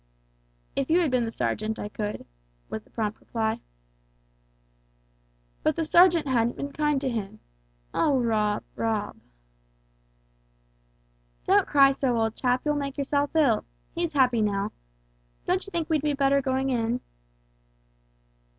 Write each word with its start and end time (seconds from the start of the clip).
"If 0.75 0.89
you 0.89 0.99
had 0.99 1.11
been 1.11 1.25
the 1.25 1.31
sergeant, 1.31 1.77
I 1.77 1.87
could," 1.87 2.25
was 2.69 2.81
the 2.81 2.89
prompt 2.89 3.19
reply. 3.19 3.59
"But 5.61 5.75
the 5.75 5.83
sergeant 5.83 6.25
hadn't 6.27 6.55
been 6.57 6.73
kind 6.73 6.99
to 7.01 7.07
him. 7.07 7.39
Oh, 7.93 8.19
Rob, 8.19 8.63
Rob." 8.75 9.17
"Don't 11.45 11.67
cry 11.67 11.91
so, 11.91 12.17
old 12.17 12.35
chap, 12.35 12.63
you'll 12.65 12.73
make 12.77 12.97
yourself 12.97 13.29
ill. 13.35 13.63
He's 13.93 14.13
happy 14.13 14.41
now. 14.41 14.71
Don't 15.45 15.67
you 15.67 15.69
think 15.69 15.87
we'd 15.87 16.17
better 16.17 16.41
be 16.41 16.45
going 16.45 16.71
in?" 16.71 17.01